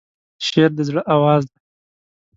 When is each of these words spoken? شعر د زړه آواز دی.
شعر 0.45 0.71
د 0.77 0.79
زړه 0.89 1.01
آواز 1.15 1.41
دی. 1.51 1.59